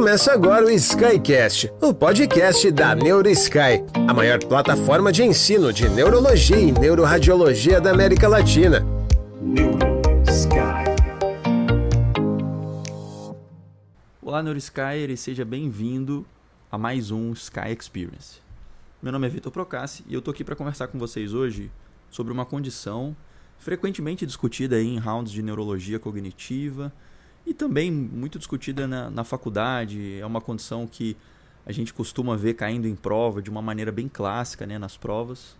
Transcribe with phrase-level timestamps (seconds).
[0.00, 6.56] Começa agora o Skycast, o podcast da NeuroSky, a maior plataforma de ensino de neurologia
[6.56, 8.80] e neuroradiologia da América Latina.
[9.42, 10.56] NeuroSky.
[14.22, 16.24] Olá, NeuroSky, e seja bem-vindo
[16.72, 18.40] a mais um Sky Experience.
[19.02, 21.70] Meu nome é Vitor Procassi e eu tô aqui para conversar com vocês hoje
[22.10, 23.14] sobre uma condição
[23.58, 26.90] frequentemente discutida em rounds de neurologia cognitiva
[27.50, 30.20] e também muito discutida na, na faculdade.
[30.20, 31.16] É uma condição que
[31.66, 35.56] a gente costuma ver caindo em prova de uma maneira bem clássica né, nas provas.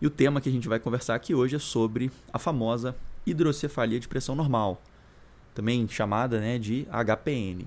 [0.00, 2.96] E o tema que a gente vai conversar aqui hoje é sobre a famosa
[3.26, 4.82] hidrocefalia de pressão normal,
[5.54, 7.66] também chamada né, de HPN.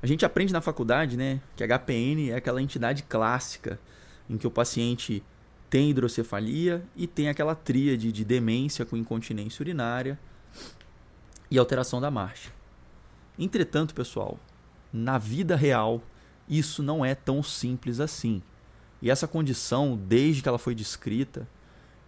[0.00, 3.80] A gente aprende na faculdade né, que HPN é aquela entidade clássica
[4.30, 5.24] em que o paciente
[5.68, 10.16] tem hidrocefalia e tem aquela tríade de demência com incontinência urinária
[11.50, 12.50] e alteração da marcha.
[13.38, 14.38] Entretanto, pessoal,
[14.92, 16.02] na vida real,
[16.48, 18.42] isso não é tão simples assim.
[19.02, 21.48] E essa condição, desde que ela foi descrita,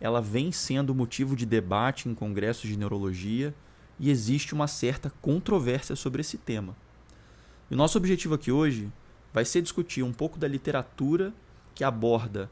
[0.00, 3.54] ela vem sendo motivo de debate em congressos de neurologia
[3.98, 6.76] e existe uma certa controvérsia sobre esse tema.
[7.70, 8.92] E o nosso objetivo aqui hoje
[9.32, 11.32] vai ser discutir um pouco da literatura
[11.74, 12.50] que aborda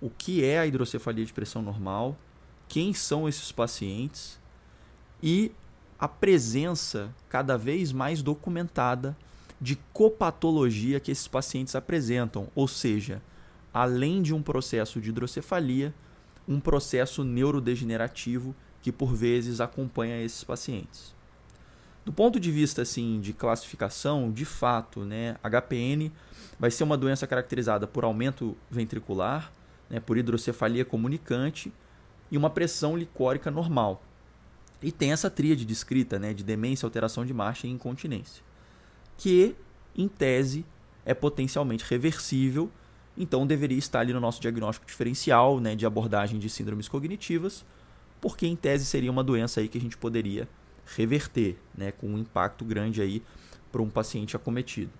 [0.00, 2.16] o que é a hidrocefalia de pressão normal,
[2.68, 4.38] quem são esses pacientes
[5.22, 5.52] e
[5.98, 9.16] a presença cada vez mais documentada
[9.60, 13.20] de copatologia que esses pacientes apresentam, ou seja,
[13.74, 15.92] além de um processo de hidrocefalia,
[16.46, 21.14] um processo neurodegenerativo que por vezes acompanha esses pacientes.
[22.04, 26.10] Do ponto de vista assim de classificação, de fato, né, HPN
[26.58, 29.52] vai ser uma doença caracterizada por aumento ventricular,
[29.90, 31.72] né, por hidrocefalia comunicante
[32.30, 34.02] e uma pressão licórica normal.
[34.82, 38.42] E tem essa tríade descrita né, de demência, alteração de marcha e incontinência,
[39.16, 39.56] que,
[39.96, 40.64] em tese,
[41.04, 42.70] é potencialmente reversível,
[43.16, 47.64] então deveria estar ali no nosso diagnóstico diferencial né, de abordagem de síndromes cognitivas,
[48.20, 50.48] porque em tese seria uma doença aí que a gente poderia
[50.96, 53.22] reverter, né, com um impacto grande aí
[53.72, 54.90] para um paciente acometido.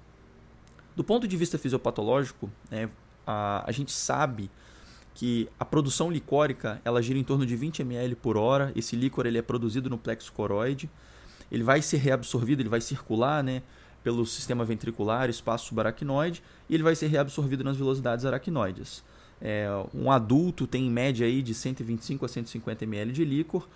[0.96, 2.90] Do ponto de vista fisiopatológico, né,
[3.26, 4.50] a, a gente sabe
[5.18, 8.70] que a produção licórica ela gira em torno de 20 ml por hora.
[8.76, 10.88] Esse líquor ele é produzido no plexo coroide.
[11.50, 13.64] Ele vai ser reabsorvido, ele vai circular né,
[14.04, 19.02] pelo sistema ventricular, espaço subaracnoide, e ele vai ser reabsorvido nas velocidades aracnoides.
[19.40, 23.68] É, um adulto tem em média aí de 125 a 150 ml de líquor,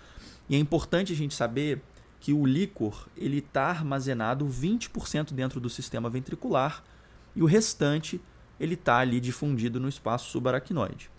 [0.47, 1.81] e é importante a gente saber
[2.21, 6.81] que o líquor ele está armazenado 20% dentro do sistema ventricular
[7.35, 8.21] e o restante
[8.57, 11.11] ele está ali difundido no espaço subaracnoide.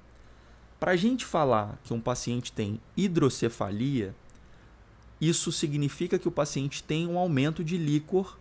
[0.84, 4.14] Para a gente falar que um paciente tem hidrocefalia,
[5.18, 8.38] isso significa que o paciente tem um aumento de líquor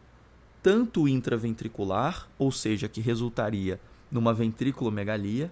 [0.62, 3.80] tanto intraventricular, ou seja, que resultaria
[4.12, 5.50] numa ventriculomegalia,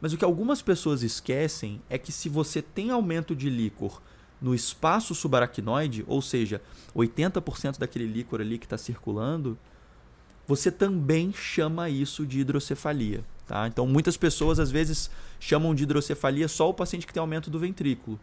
[0.00, 4.02] mas o que algumas pessoas esquecem é que se você tem aumento de líquor
[4.42, 6.60] no espaço subaracnoide, ou seja,
[6.92, 9.56] 80% daquele líquor ali que está circulando,
[10.44, 13.24] você também chama isso de hidrocefalia.
[13.46, 13.68] Tá?
[13.68, 17.58] Então, muitas pessoas às vezes chamam de hidrocefalia só o paciente que tem aumento do
[17.58, 18.18] ventrículo.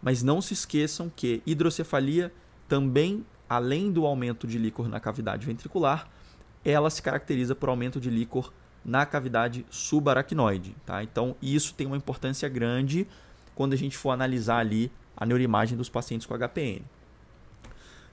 [0.00, 2.32] Mas não se esqueçam que hidrocefalia
[2.66, 6.08] também, além do aumento de líquor na cavidade ventricular,
[6.64, 8.52] ela se caracteriza por aumento de líquor
[8.84, 10.74] na cavidade subaracnoide.
[10.86, 11.02] Tá?
[11.02, 13.06] Então, isso tem uma importância grande
[13.54, 16.82] quando a gente for analisar ali a neuroimagem dos pacientes com HPN.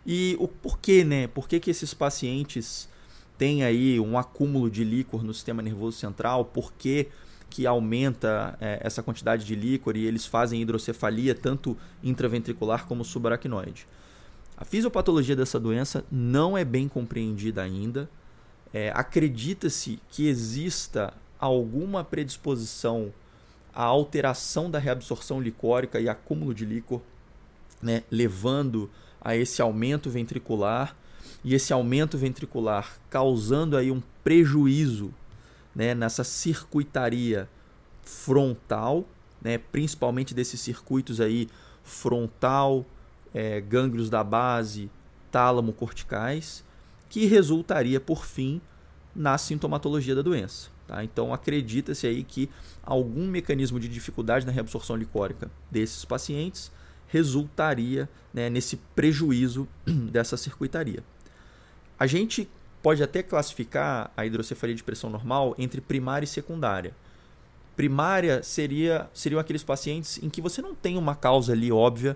[0.05, 1.27] E o porquê, né?
[1.27, 2.89] Por que, que esses pacientes
[3.39, 7.07] tem aí um acúmulo de líquor no sistema nervoso central, por que,
[7.49, 13.87] que aumenta é, essa quantidade de líquor e eles fazem hidrocefalia tanto intraventricular como subaracnoide.
[14.57, 18.09] A fisiopatologia dessa doença não é bem compreendida ainda.
[18.73, 23.13] É, Acredita-se que exista alguma predisposição
[23.73, 27.01] à alteração da reabsorção licórica e acúmulo de líquor,
[27.81, 30.93] né, levando a esse aumento ventricular
[31.43, 35.13] e esse aumento ventricular causando aí um prejuízo
[35.75, 37.49] né, nessa circuitaria
[38.03, 39.05] frontal,
[39.41, 41.47] né, principalmente desses circuitos aí
[41.83, 42.85] frontal,
[43.33, 44.89] é, gânglios da base,
[45.31, 46.63] tálamo corticais,
[47.09, 48.61] que resultaria por fim
[49.15, 50.69] na sintomatologia da doença.
[50.87, 51.03] Tá?
[51.03, 52.49] Então acredita-se aí que
[52.83, 56.71] algum mecanismo de dificuldade na reabsorção licórica desses pacientes
[57.07, 61.03] resultaria né, nesse prejuízo dessa circuitaria.
[61.99, 62.49] A gente
[62.81, 66.95] pode até classificar a hidrocefalia de pressão normal entre primária e secundária.
[67.75, 72.15] Primária seria seriam aqueles pacientes em que você não tem uma causa ali óbvia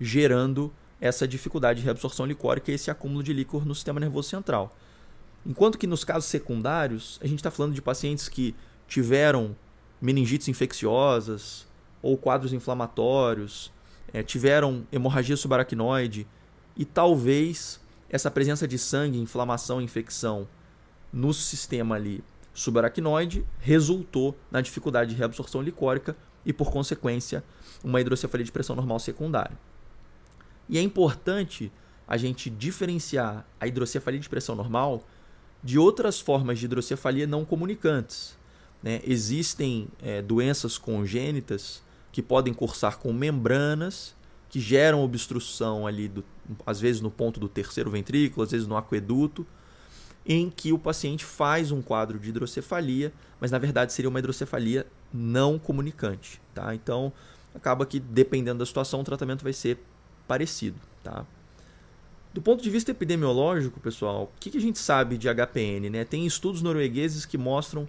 [0.00, 4.76] gerando essa dificuldade de reabsorção licórica e esse acúmulo de líquor no sistema nervoso central.
[5.46, 8.54] Enquanto que nos casos secundários, a gente está falando de pacientes que
[8.86, 9.56] tiveram
[10.00, 11.66] meningites infecciosas
[12.02, 13.72] ou quadros inflamatórios,
[14.12, 16.26] é, tiveram hemorragia subaracnoide
[16.76, 20.46] e talvez essa presença de sangue, inflamação, infecção
[21.12, 22.22] no sistema ali
[22.52, 27.44] subaracnoide resultou na dificuldade de reabsorção licórica e, por consequência,
[27.82, 29.56] uma hidrocefalia de pressão normal secundária.
[30.68, 31.72] E é importante
[32.06, 35.02] a gente diferenciar a hidrocefalia de pressão normal
[35.62, 38.36] de outras formas de hidrocefalia não comunicantes.
[38.82, 39.00] Né?
[39.04, 44.14] Existem é, doenças congênitas que podem cursar com membranas
[44.48, 46.24] que geram obstrução ali, do,
[46.66, 49.46] às vezes no ponto do terceiro ventrículo, às vezes no aqueduto,
[50.24, 54.86] em que o paciente faz um quadro de hidrocefalia, mas na verdade seria uma hidrocefalia
[55.12, 56.40] não comunicante.
[56.54, 56.74] Tá?
[56.74, 57.12] Então,
[57.54, 59.78] acaba que dependendo da situação, o tratamento vai ser
[60.28, 60.78] parecido.
[61.02, 61.24] Tá?
[62.32, 65.90] Do ponto de vista epidemiológico, pessoal, o que, a gente sabe de HPN?
[65.90, 66.04] Né?
[66.04, 67.88] Tem estudos noruegueses que mostram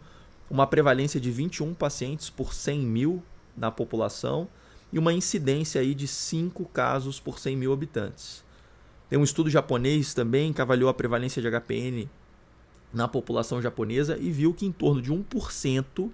[0.49, 3.23] uma prevalência de 21 pacientes por 100 mil
[3.55, 4.47] na população
[4.91, 8.43] e uma incidência aí de 5 casos por 100 mil habitantes.
[9.11, 12.07] Tem um estudo japonês também que avaliou a prevalência de HPN
[12.93, 16.09] na população japonesa e viu que em torno de 1%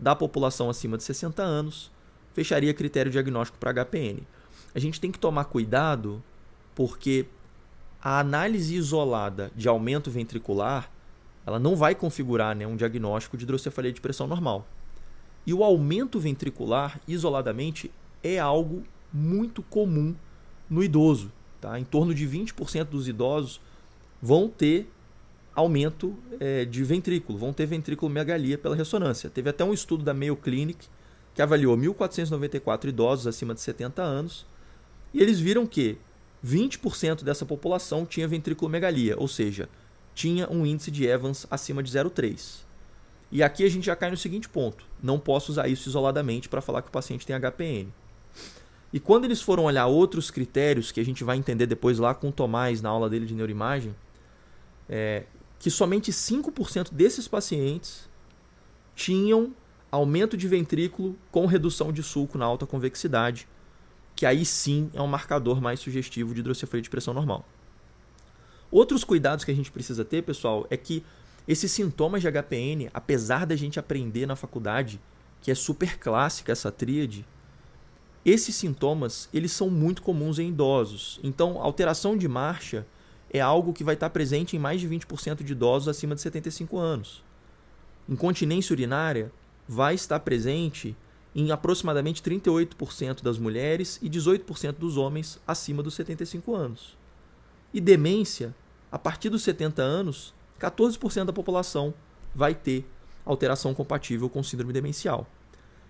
[0.00, 1.92] da população acima de 60 anos
[2.32, 4.22] fecharia critério diagnóstico para HPN.
[4.74, 6.24] A gente tem que tomar cuidado
[6.74, 7.26] porque
[8.02, 10.90] a análise isolada de aumento ventricular
[11.44, 14.66] ela não vai configurar né, um diagnóstico de hidrocefalia de pressão normal.
[15.46, 17.92] E o aumento ventricular, isoladamente,
[18.22, 20.14] é algo muito comum
[20.70, 21.30] no idoso.
[21.62, 21.78] Tá?
[21.78, 23.60] Em torno de 20% dos idosos
[24.20, 24.90] vão ter
[25.54, 27.66] aumento é, de ventrículo, vão ter
[28.10, 29.30] megalia pela ressonância.
[29.30, 30.88] Teve até um estudo da Mayo Clinic
[31.32, 34.44] que avaliou 1.494 idosos acima de 70 anos
[35.14, 35.98] e eles viram que
[36.44, 38.26] 20% dessa população tinha
[38.68, 39.68] megalia, ou seja,
[40.16, 42.64] tinha um índice de Evans acima de 0,3.
[43.30, 46.60] E aqui a gente já cai no seguinte ponto: não posso usar isso isoladamente para
[46.60, 47.88] falar que o paciente tem HPN.
[48.92, 52.28] E quando eles foram olhar outros critérios que a gente vai entender depois lá com
[52.28, 53.94] o Tomás na aula dele de neuroimagem,
[54.88, 55.24] é,
[55.58, 58.08] que somente 5% desses pacientes
[58.94, 59.54] tinham
[59.90, 63.48] aumento de ventrículo com redução de sulco na alta convexidade,
[64.14, 67.46] que aí sim é um marcador mais sugestivo de hidrocefalia de pressão normal.
[68.70, 71.04] Outros cuidados que a gente precisa ter, pessoal, é que
[71.46, 75.00] esses sintomas de HPN, apesar da gente aprender na faculdade
[75.40, 77.26] que é super clássica essa tríade,
[78.24, 81.18] esses sintomas eles são muito comuns em idosos.
[81.22, 82.86] Então, alteração de marcha
[83.30, 86.78] é algo que vai estar presente em mais de 20% de idosos acima de 75
[86.78, 87.24] anos.
[88.08, 89.32] Incontinência urinária
[89.66, 90.96] vai estar presente
[91.34, 96.96] em aproximadamente 38% das mulheres e 18% dos homens acima dos 75 anos.
[97.72, 98.54] E demência,
[98.90, 101.94] a partir dos 70 anos, 14% da população
[102.34, 102.86] vai ter
[103.24, 105.26] alteração compatível com síndrome demencial.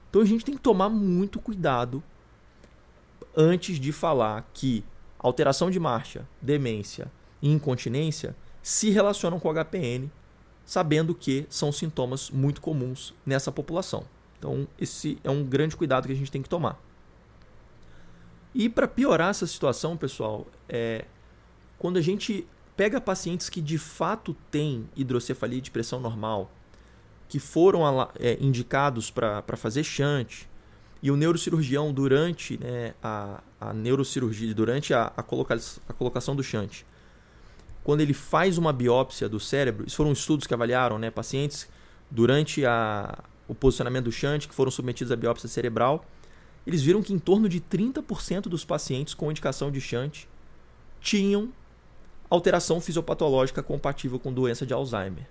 [0.08, 2.02] Então a gente tem que tomar muito cuidado
[3.36, 4.84] antes de falar que
[5.18, 10.10] alteração de marcha, demência e incontinência se relacionam com HPN,
[10.64, 14.04] sabendo que são sintomas muito comuns nessa população.
[14.38, 16.80] Então, esse é um grande cuidado que a gente tem que tomar.
[18.54, 21.06] E para piorar essa situação, pessoal, é
[21.78, 22.46] quando a gente
[22.76, 26.50] pega pacientes que de fato têm hidrocefalia de pressão normal,
[27.28, 27.82] que foram
[28.18, 30.48] é, indicados para fazer shunt,
[31.02, 36.44] e o neurocirurgião, durante né, a, a neurocirurgia, durante a, a, coloca, a colocação do
[36.44, 36.84] shunt,
[37.82, 41.68] quando ele faz uma biópsia do cérebro, isso foram estudos que avaliaram né, pacientes
[42.08, 43.18] durante a,
[43.48, 46.04] o posicionamento do shunt, que foram submetidos à biópsia cerebral,
[46.64, 50.28] eles viram que em torno de 30% dos pacientes com indicação de shunt
[51.00, 51.52] tinham
[52.30, 55.26] alteração fisiopatológica compatível com doença de Alzheimer.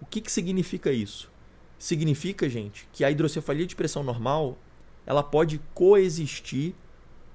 [0.00, 1.30] O que, que significa isso?
[1.78, 4.58] Significa, gente, que a hidrocefalia de pressão normal
[5.06, 6.74] ela pode coexistir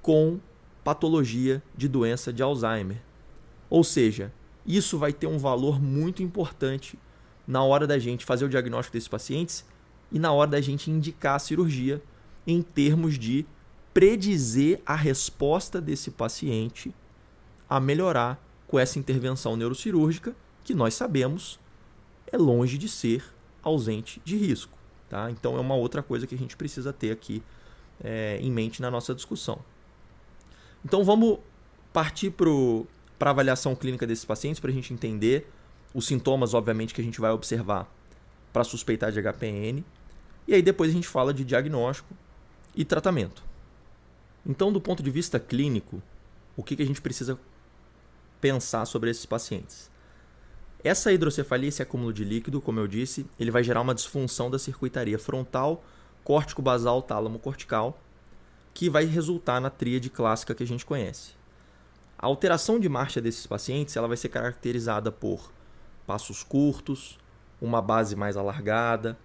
[0.01, 0.39] com
[0.83, 3.01] patologia de doença de Alzheimer.
[3.69, 4.31] Ou seja,
[4.65, 6.97] isso vai ter um valor muito importante
[7.45, 9.65] na hora da gente fazer o diagnóstico desses pacientes
[10.11, 12.01] e na hora da gente indicar a cirurgia
[12.45, 13.45] em termos de
[13.93, 16.93] predizer a resposta desse paciente
[17.69, 21.59] a melhorar com essa intervenção neurocirúrgica, que nós sabemos
[22.31, 23.23] é longe de ser
[23.63, 24.77] ausente de risco.
[25.09, 25.31] Tá?
[25.31, 27.41] Então é uma outra coisa que a gente precisa ter aqui
[28.03, 29.59] é, em mente na nossa discussão.
[30.83, 31.39] Então vamos
[31.91, 35.49] partir para a avaliação clínica desses pacientes para a gente entender
[35.93, 37.91] os sintomas, obviamente, que a gente vai observar
[38.53, 39.83] para suspeitar de HPN.
[40.47, 42.15] E aí depois a gente fala de diagnóstico
[42.75, 43.43] e tratamento.
[44.45, 46.01] Então, do ponto de vista clínico,
[46.55, 47.37] o que, que a gente precisa
[48.39, 49.89] pensar sobre esses pacientes?
[50.83, 54.57] Essa hidrocefalia, esse acúmulo de líquido, como eu disse, ele vai gerar uma disfunção da
[54.57, 55.83] circuitaria frontal,
[56.27, 57.97] córtico basal, tálamo cortical,
[58.73, 61.31] que vai resultar na tríade clássica que a gente conhece.
[62.17, 65.53] A alteração de marcha desses pacientes ela vai ser caracterizada por
[66.05, 67.17] passos curtos,
[67.61, 69.17] uma base mais alargada,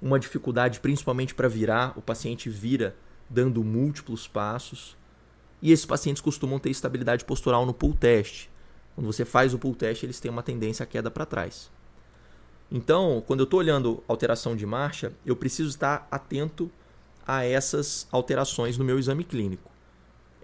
[0.00, 2.96] uma dificuldade principalmente para virar, o paciente vira
[3.28, 4.96] dando múltiplos passos.
[5.60, 8.48] E esses pacientes costumam ter estabilidade postural no pull test.
[8.94, 11.70] Quando você faz o pull test, eles têm uma tendência à queda para trás.
[12.70, 16.70] Então, quando eu estou olhando alteração de marcha, eu preciso estar atento
[17.26, 19.70] a essas alterações no meu exame clínico.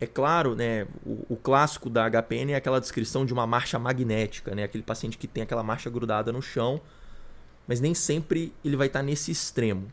[0.00, 4.52] É claro, né, o, o, clássico da HPN é aquela descrição de uma marcha magnética,
[4.52, 6.81] né, aquele paciente que tem aquela marcha grudada no chão,
[7.69, 9.93] mas nem sempre ele vai estar nesse extremo.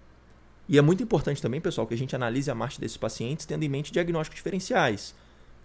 [0.68, 3.64] E é muito importante também, pessoal, que a gente analise a marcha desses pacientes tendo
[3.64, 5.14] em mente diagnósticos diferenciais.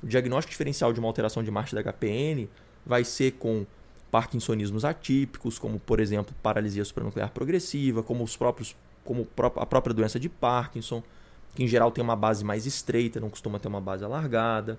[0.02, 2.48] O diagnóstico diferencial de uma alteração de marcha da HPN
[2.84, 3.66] vai ser com
[4.14, 10.20] parkinsonismos atípicos, como por exemplo paralisia supranuclear progressiva, como os próprios como a própria doença
[10.20, 11.02] de Parkinson
[11.52, 14.78] que em geral tem uma base mais estreita, não costuma ter uma base alargada.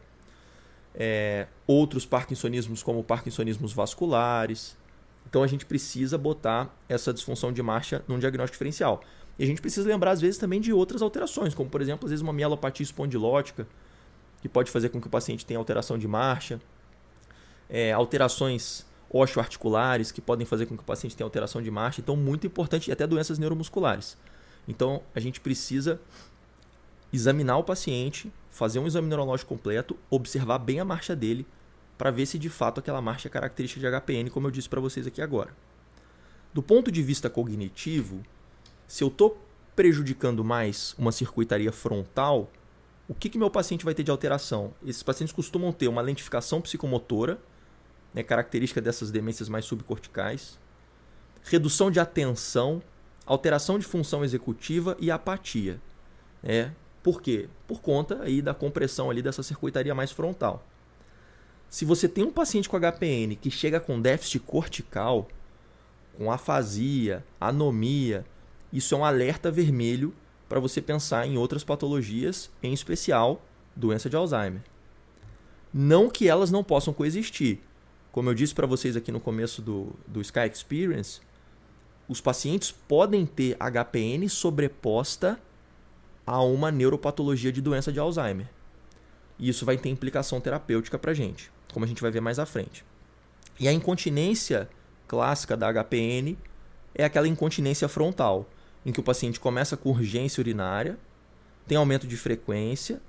[0.94, 4.78] É, outros parkinsonismos, como parkinsonismos vasculares.
[5.28, 9.02] Então a gente precisa botar essa disfunção de marcha num diagnóstico diferencial.
[9.38, 12.12] E a gente precisa lembrar, às vezes, também de outras alterações, como por exemplo, às
[12.12, 13.68] vezes, uma mielopatia espondilótica,
[14.42, 16.62] que pode fazer com que o paciente tenha alteração de marcha,
[17.70, 22.02] é, alterações osteoarticulares, que podem fazer com que o paciente tenha alteração de marcha.
[22.02, 24.18] Então, muito importante, e até doenças neuromusculares.
[24.68, 26.02] Então, a gente precisa
[27.14, 31.48] examinar o paciente, fazer um exame neurológico completo, observar bem a marcha dele,
[31.98, 34.82] para ver se de fato aquela marcha é característica de HPN, como eu disse para
[34.82, 35.56] vocês aqui agora.
[36.54, 38.22] Do ponto de vista cognitivo,
[38.86, 39.42] se eu estou
[39.76, 42.50] prejudicando mais uma circuitaria frontal,
[43.08, 44.74] o que, que meu paciente vai ter de alteração?
[44.86, 47.40] Esses pacientes costumam ter uma lentificação psicomotora,
[48.16, 50.58] né, característica dessas demências mais subcorticais,
[51.44, 52.82] redução de atenção,
[53.26, 55.82] alteração de função executiva e apatia.
[56.42, 56.74] Né?
[57.04, 57.50] Por quê?
[57.68, 60.66] Por conta aí da compressão ali dessa circuitaria mais frontal.
[61.70, 65.28] Se você tem um paciente com HPN que chega com déficit cortical,
[66.18, 68.26] com afasia, anomia,
[68.72, 70.14] isso é um alerta vermelho
[70.48, 73.42] para você pensar em outras patologias, em especial
[73.76, 74.62] doença de Alzheimer.
[75.74, 77.60] Não que elas não possam coexistir.
[78.16, 81.20] Como eu disse para vocês aqui no começo do, do Sky Experience,
[82.08, 85.38] os pacientes podem ter HPN sobreposta
[86.26, 88.48] a uma neuropatologia de doença de Alzheimer.
[89.38, 92.46] E isso vai ter implicação terapêutica para gente, como a gente vai ver mais à
[92.46, 92.86] frente.
[93.60, 94.70] E a incontinência
[95.10, 96.38] clássica da HPN
[96.94, 98.50] é aquela incontinência frontal,
[98.86, 100.98] em que o paciente começa com urgência urinária,
[101.68, 103.02] tem aumento de frequência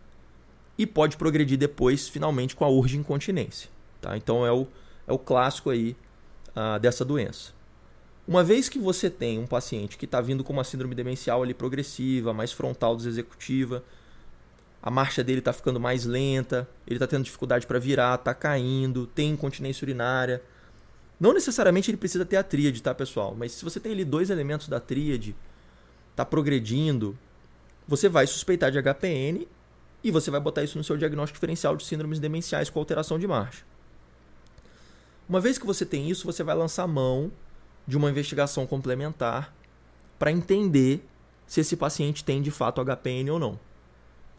[0.77, 3.71] e pode progredir depois, finalmente, com a urge incontinência.
[4.01, 4.17] Tá?
[4.17, 4.67] Então é o,
[5.07, 5.97] é o clássico aí
[6.51, 7.55] uh, dessa doença.
[8.27, 11.55] Uma vez que você tem um paciente que está vindo com uma síndrome demencial ali
[11.55, 13.85] progressiva, mais frontal desexecutiva,
[14.83, 19.07] a marcha dele está ficando mais lenta, ele está tendo dificuldade para virar, está caindo,
[19.07, 20.43] tem incontinência urinária.
[21.21, 23.35] Não necessariamente ele precisa ter a tríade, tá, pessoal?
[23.37, 25.35] Mas se você tem ali dois elementos da tríade,
[26.11, 27.17] está progredindo,
[27.87, 29.47] você vai suspeitar de HPN
[30.03, 33.27] e você vai botar isso no seu diagnóstico diferencial de síndromes demenciais com alteração de
[33.27, 33.65] marcha.
[35.29, 37.33] Uma vez que você tem isso, você vai lançar mão
[37.87, 39.55] de uma investigação complementar
[40.19, 41.05] para entender
[41.47, 43.59] se esse paciente tem de fato HPN ou não.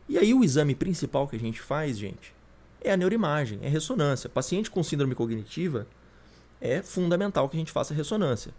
[0.07, 2.33] E aí o exame principal que a gente faz, gente,
[2.81, 4.29] é a neuroimagem, é ressonância.
[4.29, 5.87] Paciente com síndrome cognitiva
[6.61, 8.53] é fundamental que a gente faça ressonância.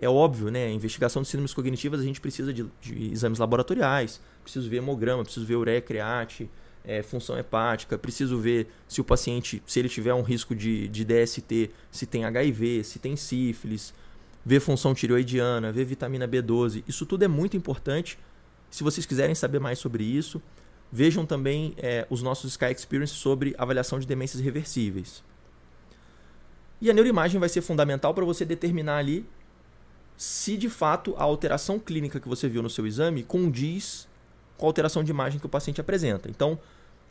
[0.00, 0.66] É óbvio, né?
[0.66, 5.24] A investigação de síndromes cognitivas a gente precisa de, de exames laboratoriais, preciso ver hemograma,
[5.24, 6.48] preciso ver ureia create,
[6.84, 11.04] é, função hepática, preciso ver se o paciente, se ele tiver um risco de, de
[11.04, 13.92] DST, se tem HIV, se tem sífilis,
[14.44, 16.82] ver função tireoidiana, ver vitamina B12.
[16.88, 18.18] Isso tudo é muito importante.
[18.70, 20.40] Se vocês quiserem saber mais sobre isso,
[20.90, 25.22] vejam também é, os nossos Sky Experience sobre avaliação de demências reversíveis.
[26.80, 29.26] E a neuroimagem vai ser fundamental para você determinar ali
[30.16, 34.07] se de fato a alteração clínica que você viu no seu exame condiz
[34.58, 36.28] com a alteração de imagem que o paciente apresenta.
[36.28, 36.58] Então,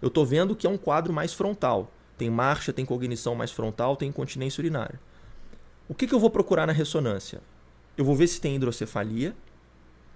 [0.02, 1.90] eu estou vendo que é um quadro mais frontal.
[2.18, 5.00] Tem marcha, tem cognição mais frontal, tem incontinência urinária.
[5.88, 7.42] O que, que eu vou procurar na ressonância?
[7.98, 9.36] Eu vou ver se tem hidrocefalia,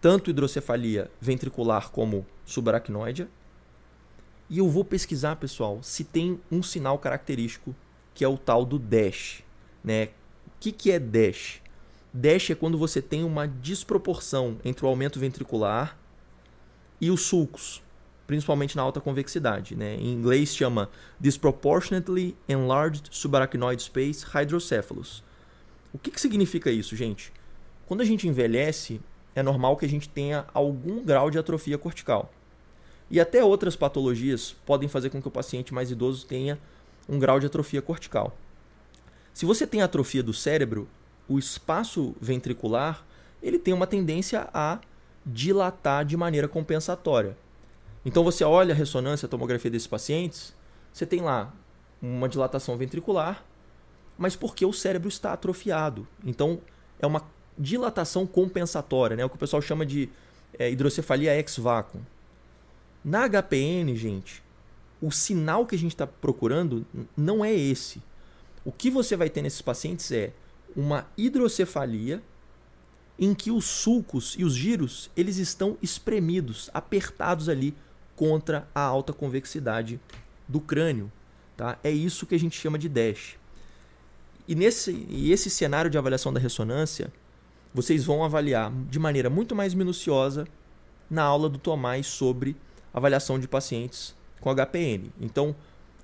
[0.01, 3.27] tanto hidrocefalia ventricular como subaracnoide.
[4.49, 7.73] E eu vou pesquisar, pessoal, se tem um sinal característico
[8.13, 9.41] que é o tal do DASH.
[9.81, 10.09] Né?
[10.45, 11.61] O que, que é DASH?
[12.13, 15.97] DASH é quando você tem uma desproporção entre o aumento ventricular
[17.01, 17.81] e os sulcos,
[18.27, 19.75] principalmente na alta convexidade.
[19.75, 19.95] Né?
[19.95, 20.89] Em inglês chama
[21.19, 25.23] Disproportionately Enlarged Subarachnoid Space Hydrocephalus
[25.91, 27.33] O que, que significa isso, gente?
[27.87, 29.01] Quando a gente envelhece,
[29.35, 32.31] é normal que a gente tenha algum grau de atrofia cortical.
[33.09, 36.57] E até outras patologias podem fazer com que o paciente mais idoso tenha
[37.09, 38.37] um grau de atrofia cortical.
[39.33, 40.87] Se você tem atrofia do cérebro,
[41.27, 43.05] o espaço ventricular
[43.41, 44.79] ele tem uma tendência a
[45.25, 47.37] dilatar de maneira compensatória.
[48.05, 50.55] Então você olha a ressonância, a tomografia desses pacientes,
[50.91, 51.53] você tem lá
[52.01, 53.45] uma dilatação ventricular,
[54.17, 56.07] mas porque o cérebro está atrofiado.
[56.25, 56.59] Então
[56.99, 57.23] é uma
[57.57, 59.23] dilatação compensatória, né?
[59.23, 60.09] o que o pessoal chama de
[60.57, 61.99] é, hidrocefalia ex vácuo.
[63.03, 64.43] Na HPN, gente,
[65.01, 66.85] o sinal que a gente está procurando
[67.15, 68.01] não é esse.
[68.63, 70.31] O que você vai ter nesses pacientes é
[70.75, 72.21] uma hidrocefalia
[73.17, 77.75] em que os sulcos e os giros eles estão espremidos, apertados ali
[78.15, 79.99] contra a alta convexidade
[80.47, 81.11] do crânio.
[81.55, 81.77] Tá?
[81.83, 83.35] É isso que a gente chama de DASH.
[84.47, 87.11] E, nesse, e esse cenário de avaliação da ressonância,
[87.73, 90.47] vocês vão avaliar de maneira muito mais minuciosa
[91.09, 92.55] na aula do Tomás sobre
[92.93, 95.11] avaliação de pacientes com HPN.
[95.19, 95.55] Então,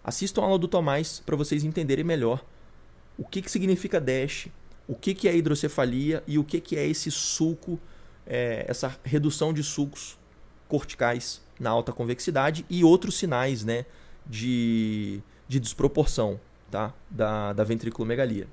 [0.04, 2.44] assistam a aula do Tomás para vocês entenderem melhor
[3.18, 4.48] o que, que significa DASH,
[4.88, 7.80] o que, que é hidrocefalia e o que, que é esse sulco,
[8.26, 10.18] é, essa redução de sulcos
[10.68, 13.86] corticais na alta convexidade e outros sinais né,
[14.26, 16.40] de, de desproporção
[16.72, 18.48] tá, da, da ventriculomegalia.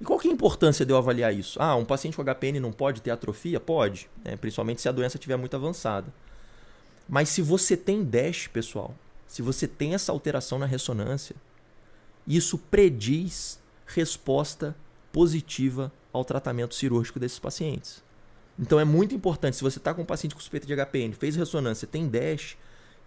[0.00, 1.60] E qual que é a importância de eu avaliar isso?
[1.62, 3.60] Ah, um paciente com HPN não pode ter atrofia?
[3.60, 4.36] Pode, né?
[4.36, 6.12] principalmente se a doença estiver muito avançada.
[7.08, 8.94] Mas se você tem DASH, pessoal,
[9.26, 11.36] se você tem essa alteração na ressonância,
[12.26, 14.74] isso prediz resposta
[15.14, 18.02] positiva ao tratamento cirúrgico desses pacientes.
[18.58, 21.36] Então é muito importante, se você está com um paciente com suspeita de HPN, fez
[21.36, 22.56] ressonância, tem DASH,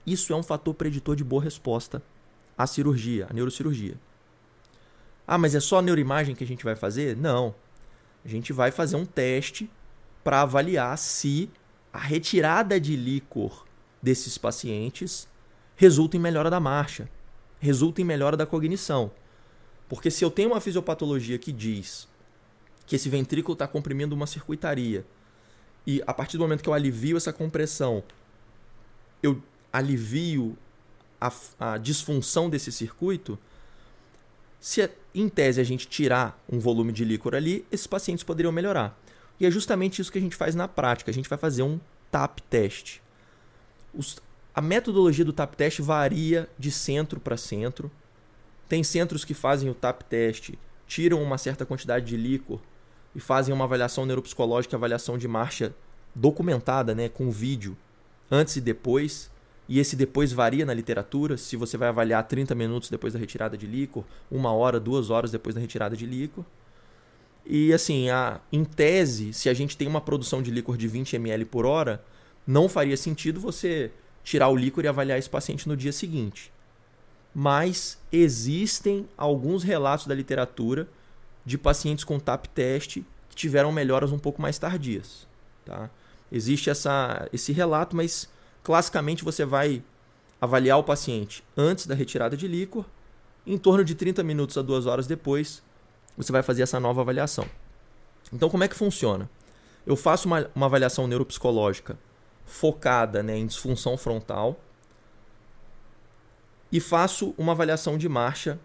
[0.06, 2.02] isso é um fator preditor de boa resposta
[2.58, 3.96] à cirurgia, à neurocirurgia.
[5.28, 7.18] Ah, mas é só a neuroimagem que a gente vai fazer?
[7.18, 7.54] Não.
[8.24, 9.70] A gente vai fazer um teste
[10.24, 11.50] para avaliar se
[11.92, 13.66] a retirada de líquor
[14.02, 15.28] desses pacientes
[15.76, 17.10] resulta em melhora da marcha,
[17.60, 19.12] resulta em melhora da cognição.
[19.88, 22.08] Porque se eu tenho uma fisiopatologia que diz
[22.86, 25.06] que esse ventrículo está comprimindo uma circuitaria
[25.86, 28.04] e a partir do momento que eu alivio essa compressão,
[29.24, 30.58] eu alivio
[31.20, 33.40] a, a disfunção desse circuito,
[34.60, 39.00] se em tese a gente tirar um volume de líquor ali, esses pacientes poderiam melhorar.
[39.40, 41.10] E é justamente isso que a gente faz na prática.
[41.10, 41.80] A gente vai fazer um
[42.12, 43.02] TAP teste.
[43.94, 44.18] Os,
[44.54, 47.90] a metodologia do TAP teste varia de centro para centro.
[48.68, 52.60] Tem centros que fazem o TAP teste, tiram uma certa quantidade de líquor
[53.16, 55.74] e fazem uma avaliação neuropsicológica, avaliação de marcha
[56.14, 57.78] documentada, né, com vídeo,
[58.30, 59.32] antes e depois.
[59.70, 63.58] E esse depois varia na literatura, se você vai avaliar 30 minutos depois da retirada
[63.58, 66.46] de líquor, uma hora, duas horas depois da retirada de líquor.
[67.46, 71.16] E assim, a, em tese, se a gente tem uma produção de líquor de 20
[71.16, 72.04] ml por hora,
[72.46, 73.92] não faria sentido você
[74.24, 76.52] tirar o líquor e avaliar esse paciente no dia seguinte
[77.40, 80.88] mas existem alguns relatos da literatura
[81.46, 85.28] de pacientes com TAP teste que tiveram melhoras um pouco mais tardias.
[85.64, 85.88] Tá?
[86.32, 88.28] Existe essa, esse relato, mas
[88.64, 89.84] classicamente você vai
[90.42, 92.84] avaliar o paciente antes da retirada de líquor,
[93.46, 95.62] em torno de 30 minutos a 2 horas depois,
[96.18, 97.46] você vai fazer essa nova avaliação.
[98.34, 99.30] Então, como é que funciona?
[99.86, 102.00] Eu faço uma, uma avaliação neuropsicológica
[102.48, 104.60] focada né, em disfunção frontal,
[106.72, 108.60] e faço uma avaliação de marcha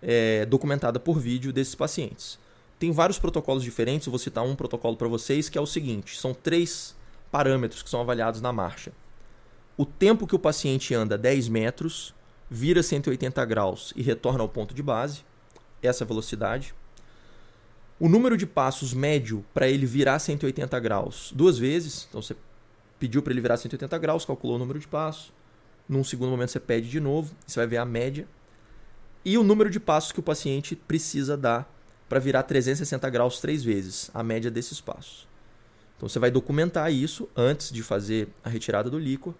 [0.00, 2.38] é, documentada por vídeo desses pacientes.
[2.78, 6.34] Tem vários protocolos diferentes, vou citar um protocolo para vocês que é o seguinte: são
[6.34, 6.96] três
[7.30, 8.92] parâmetros que são avaliados na marcha.
[9.76, 12.14] O tempo que o paciente anda 10 metros,
[12.50, 15.24] vira 180 graus e retorna ao ponto de base,
[15.82, 16.74] essa velocidade.
[17.98, 22.36] O número de passos médio para ele virar 180 graus duas vezes, então você
[22.98, 25.32] pediu para ele virar 180 graus, calculou o número de passos
[25.88, 28.26] num segundo momento você pede de novo, você vai ver a média.
[29.24, 31.70] E o número de passos que o paciente precisa dar
[32.08, 35.26] para virar 360 graus três vezes, a média desses passos.
[35.96, 39.34] Então você vai documentar isso antes de fazer a retirada do líquor.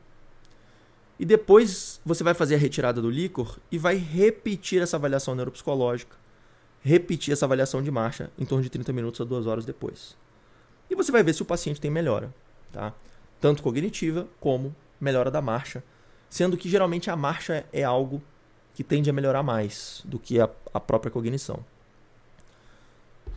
[1.19, 6.17] E depois você vai fazer a retirada do líquor e vai repetir essa avaliação neuropsicológica,
[6.81, 10.17] repetir essa avaliação de marcha em torno de 30 minutos a 2 horas depois.
[10.89, 12.33] E você vai ver se o paciente tem melhora,
[12.73, 12.95] tá?
[13.41, 15.83] Tanto cognitiva como melhora da marcha
[16.33, 18.23] sendo que geralmente a marcha é algo
[18.73, 21.63] que tende a melhorar mais do que a, a própria cognição.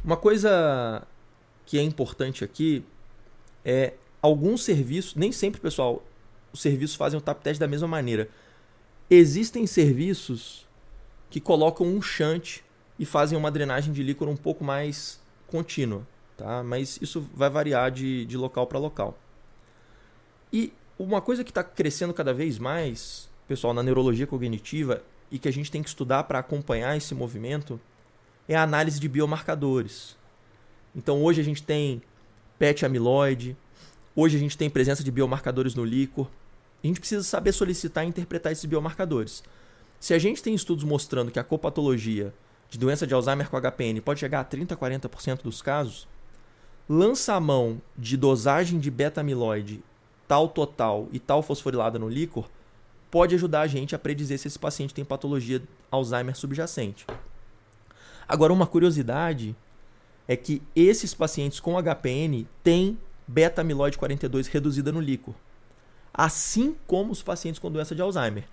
[0.02, 1.06] Uma coisa
[1.66, 2.86] que é importante aqui
[3.66, 6.06] é alguns serviços, nem sempre, pessoal,
[6.54, 8.30] os serviços fazem o tap test da mesma maneira.
[9.10, 10.66] Existem serviços
[11.30, 12.62] que colocam um shunt
[12.98, 16.64] e fazem uma drenagem de líquor um pouco mais contínua, tá?
[16.64, 19.20] Mas isso vai variar de, de local para local.
[20.54, 25.48] E uma coisa que está crescendo cada vez mais, pessoal, na neurologia cognitiva e que
[25.48, 27.80] a gente tem que estudar para acompanhar esse movimento
[28.48, 30.16] é a análise de biomarcadores.
[30.96, 32.02] Então hoje a gente tem
[32.58, 33.58] PET amiloide,
[34.16, 36.30] hoje a gente tem presença de biomarcadores no líquor.
[36.84, 39.44] A gente precisa saber solicitar e interpretar esses biomarcadores.
[40.00, 42.34] Se a gente tem estudos mostrando que a copatologia
[42.70, 46.08] de doença de Alzheimer com HPN pode chegar a 30, 40% dos casos,
[46.88, 49.84] lança a mão de dosagem de beta-amiloide
[50.28, 52.50] tal total e tal fosforilada no líquor
[53.12, 57.06] pode ajudar a gente a predizer se esse paciente tem patologia Alzheimer subjacente.
[58.28, 59.56] Agora, uma curiosidade
[60.28, 65.36] é que esses pacientes com HPN têm beta-amiloide 42 reduzida no líquor,
[66.14, 68.46] assim como os pacientes com doença de Alzheimer.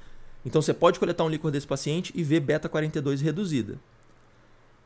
[0.45, 3.79] Então você pode coletar um líquor desse paciente e ver beta-42 reduzida.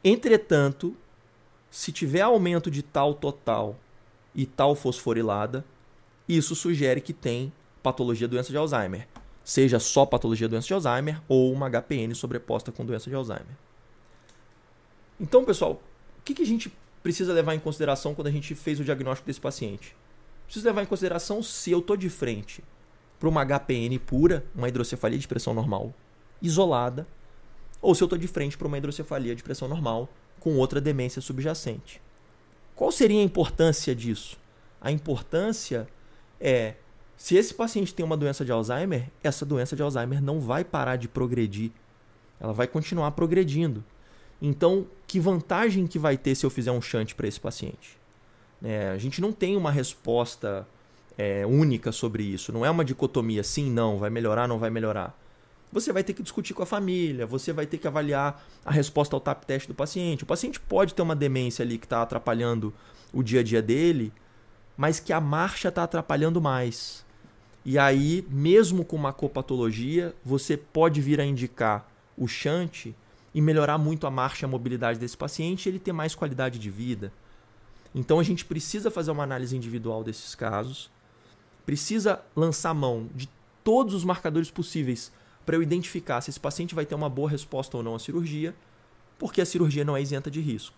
[0.05, 0.97] Entretanto,
[1.71, 3.77] se tiver aumento de tal total
[4.35, 5.65] e tal fosforilada,
[6.29, 9.07] isso sugere que tem patologia doença de Alzheimer.
[9.45, 13.57] Seja só patologia doença de Alzheimer ou uma HPN sobreposta com doença de Alzheimer.
[15.21, 15.81] Então, pessoal,
[16.19, 19.27] o que, que a gente precisa levar em consideração quando a gente fez o diagnóstico
[19.27, 19.95] desse paciente?
[20.45, 22.63] Precisa levar em consideração se eu estou de frente
[23.19, 25.95] para uma HPN pura, uma hidrocefalia de pressão normal,
[26.43, 27.07] isolada,
[27.81, 30.09] ou se eu estou de frente para uma hidrocefalia de pressão normal
[30.41, 32.01] com outra demência subjacente.
[32.75, 34.37] Qual seria a importância disso?
[34.81, 35.89] A importância
[36.41, 36.75] é
[37.17, 40.97] se esse paciente tem uma doença de Alzheimer, essa doença de Alzheimer não vai parar
[40.97, 41.71] de progredir.
[42.39, 43.83] Ela vai continuar progredindo.
[44.41, 47.99] Então, que vantagem que vai ter se eu fizer um shunt para esse paciente?
[48.63, 50.67] É, a gente não tem uma resposta
[51.17, 52.53] é, única sobre isso.
[52.53, 55.19] Não é uma dicotomia sim, não, vai melhorar, não vai melhorar.
[55.73, 59.17] Você vai ter que discutir com a família, você vai ter que avaliar a resposta
[59.17, 60.23] ao TAP teste do paciente.
[60.23, 62.73] O paciente pode ter uma demência ali que está atrapalhando
[63.13, 64.13] o dia a dia dele,
[64.77, 67.05] mas que a marcha está atrapalhando mais.
[67.65, 72.95] E aí, mesmo com uma copatologia, você pode vir a indicar o shunt
[73.35, 76.59] e melhorar muito a marcha e a mobilidade desse paciente e ele ter mais qualidade
[76.59, 77.13] de vida.
[77.95, 80.91] Então a gente precisa fazer uma análise individual desses casos
[81.67, 83.29] precisa lançar mão de
[83.65, 85.13] todos os marcadores possíveis
[85.45, 88.55] para eu identificar se esse paciente vai ter uma boa resposta ou não à cirurgia,
[89.19, 90.77] porque a cirurgia não é isenta de risco.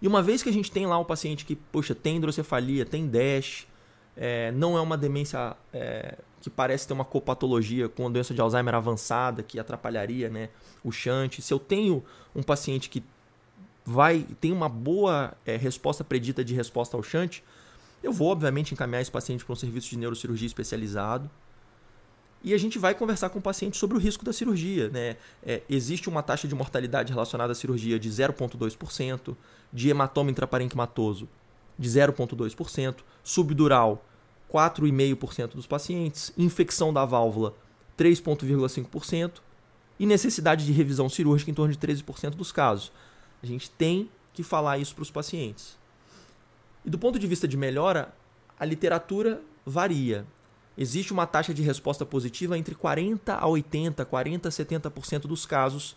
[0.00, 3.08] E uma vez que a gente tem lá um paciente que, poxa, tem hidrocefalia, tem
[3.08, 3.66] DASH,
[4.16, 8.40] é, não é uma demência é, que parece ter uma copatologia com a doença de
[8.40, 10.50] Alzheimer avançada, que atrapalharia né,
[10.84, 11.40] o shunt.
[11.40, 13.02] Se eu tenho um paciente que
[13.84, 17.40] vai tem uma boa é, resposta predita de resposta ao shunt,
[18.02, 21.28] eu vou, obviamente, encaminhar esse paciente para um serviço de neurocirurgia especializado.
[22.42, 24.88] E a gente vai conversar com o paciente sobre o risco da cirurgia.
[24.88, 25.16] Né?
[25.44, 29.36] É, existe uma taxa de mortalidade relacionada à cirurgia de 0,2%,
[29.72, 31.28] de hematoma intraparenquimatoso
[31.78, 34.04] de 0,2%, subdural
[34.52, 37.54] 4,5% dos pacientes, infecção da válvula
[37.98, 39.40] 3,5%
[39.98, 42.92] e necessidade de revisão cirúrgica em torno de 13% dos casos.
[43.42, 45.76] A gente tem que falar isso para os pacientes.
[46.84, 48.14] E do ponto de vista de melhora,
[48.58, 50.24] a literatura varia.
[50.80, 55.96] Existe uma taxa de resposta positiva entre 40 a 80, 40 a 70% dos casos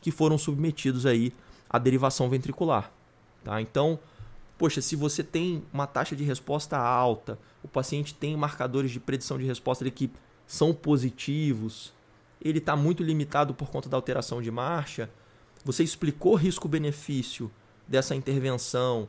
[0.00, 1.34] que foram submetidos aí
[1.68, 2.92] à derivação ventricular.
[3.42, 3.60] Tá?
[3.60, 3.98] Então,
[4.56, 9.36] poxa, se você tem uma taxa de resposta alta, o paciente tem marcadores de predição
[9.36, 10.08] de resposta que
[10.46, 11.92] são positivos,
[12.40, 15.10] ele está muito limitado por conta da alteração de marcha,
[15.64, 17.50] você explicou risco-benefício
[17.86, 19.08] dessa intervenção,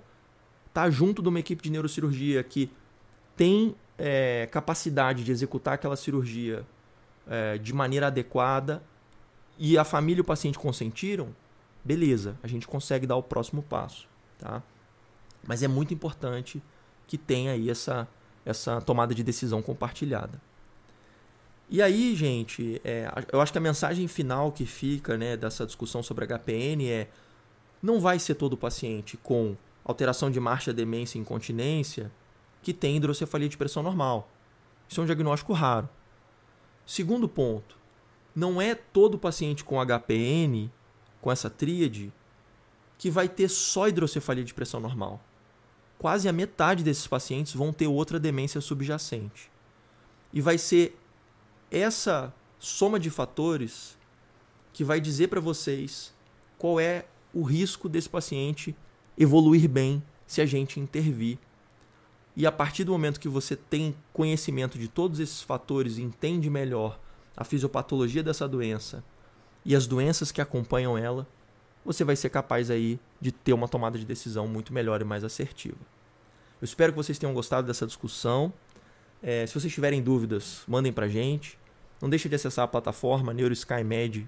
[0.73, 2.71] tá junto de uma equipe de neurocirurgia que
[3.37, 6.65] tem é, capacidade de executar aquela cirurgia
[7.27, 8.81] é, de maneira adequada
[9.59, 11.35] e a família e o paciente consentiram,
[11.85, 14.07] beleza, a gente consegue dar o próximo passo,
[14.39, 14.63] tá?
[15.47, 16.61] Mas é muito importante
[17.05, 18.07] que tenha aí essa,
[18.43, 20.41] essa tomada de decisão compartilhada.
[21.69, 26.01] E aí, gente, é, eu acho que a mensagem final que fica né, dessa discussão
[26.01, 27.07] sobre HPN é
[27.83, 32.11] não vai ser todo paciente com alteração de marcha, demência e incontinência
[32.61, 34.29] que tem hidrocefalia de pressão normal.
[34.87, 35.89] Isso é um diagnóstico raro.
[36.85, 37.77] Segundo ponto,
[38.35, 40.69] não é todo paciente com HPN,
[41.21, 42.11] com essa tríade,
[42.97, 45.21] que vai ter só hidrocefalia de pressão normal.
[45.97, 49.51] Quase a metade desses pacientes vão ter outra demência subjacente.
[50.33, 50.97] E vai ser
[51.69, 53.97] essa soma de fatores
[54.73, 56.13] que vai dizer para vocês
[56.57, 58.75] qual é o risco desse paciente
[59.17, 61.37] evoluir bem se a gente intervir.
[62.35, 66.99] E a partir do momento que você tem conhecimento de todos esses fatores entende melhor
[67.35, 69.03] a fisiopatologia dessa doença
[69.65, 71.27] e as doenças que acompanham ela,
[71.83, 75.23] você vai ser capaz aí de ter uma tomada de decisão muito melhor e mais
[75.23, 75.77] assertiva.
[76.61, 78.53] Eu espero que vocês tenham gostado dessa discussão.
[79.21, 81.57] É, se vocês tiverem dúvidas, mandem para gente.
[82.01, 84.27] Não deixe de acessar a plataforma neuroskymed.br,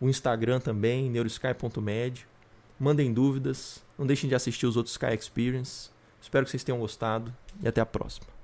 [0.00, 2.26] o Instagram também, neurosky.med.
[2.78, 5.90] Mandem dúvidas, não deixem de assistir os outros Sky Experience.
[6.20, 8.36] Espero que vocês tenham gostado e até a próxima.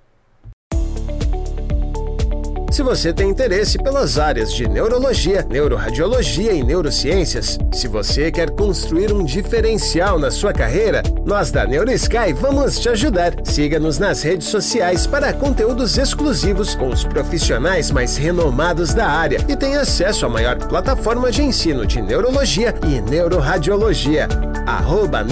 [2.72, 9.12] Se você tem interesse pelas áreas de neurologia, neuroradiologia e neurociências, se você quer construir
[9.12, 13.34] um diferencial na sua carreira, nós da NeuroSky vamos te ajudar.
[13.44, 19.54] Siga-nos nas redes sociais para conteúdos exclusivos com os profissionais mais renomados da área e
[19.54, 24.28] tenha acesso à maior plataforma de ensino de neurologia e neuroradiologia.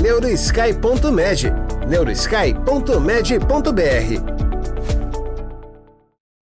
[0.03, 4.49] Neurosky.med neurosky.med.br